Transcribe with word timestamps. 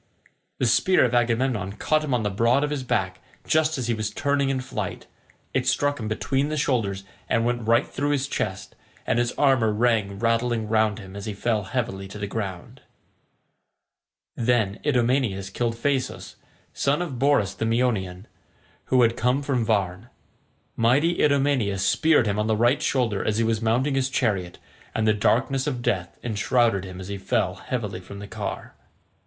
The 0.57 0.65
spear 0.65 1.05
of 1.05 1.13
Agamemnon 1.13 1.73
caught 1.73 2.03
him 2.03 2.11
on 2.11 2.23
the 2.23 2.31
broad 2.31 2.63
of 2.63 2.71
his 2.71 2.81
back, 2.81 3.19
just 3.45 3.77
as 3.77 3.85
he 3.85 3.93
was 3.93 4.09
turning 4.09 4.49
in 4.49 4.59
flight; 4.59 5.05
it 5.53 5.67
struck 5.67 5.99
him 5.99 6.07
between 6.07 6.49
the 6.49 6.57
shoulders 6.57 7.03
and 7.29 7.45
went 7.45 7.67
right 7.67 7.85
through 7.87 8.09
his 8.09 8.27
chest, 8.27 8.73
and 9.05 9.19
his 9.19 9.31
armour 9.33 9.71
rang 9.71 10.17
rattling 10.17 10.67
round 10.67 10.97
him 10.97 11.15
as 11.15 11.27
he 11.27 11.35
fell 11.35 11.65
heavily 11.65 12.07
to 12.07 12.17
the 12.17 12.25
ground. 12.25 12.81
Then 14.35 14.79
Idomeneus 14.83 15.51
killed 15.51 15.75
Phaesus, 15.75 16.33
son 16.73 17.03
of 17.03 17.19
Borus 17.19 17.53
the 17.53 17.65
Meonian, 17.65 18.25
who 18.85 19.03
had 19.03 19.15
come 19.15 19.43
from 19.43 19.63
Varne. 19.63 20.09
Mighty 20.75 21.21
Idomeneus 21.23 21.85
speared 21.85 22.25
him 22.25 22.39
on 22.39 22.47
the 22.47 22.57
right 22.57 22.81
shoulder 22.81 23.23
as 23.23 23.37
he 23.37 23.43
was 23.43 23.61
mounting 23.61 23.93
his 23.93 24.09
chariot, 24.09 24.57
and 24.95 25.07
the 25.07 25.13
darkness 25.13 25.67
of 25.67 25.83
death 25.83 26.17
enshrouded 26.23 26.85
him 26.85 26.99
as 26.99 27.07
he 27.09 27.19
fell 27.19 27.53
heavily 27.53 27.99
from 27.99 28.17
the 28.17 28.25
car. 28.27 28.73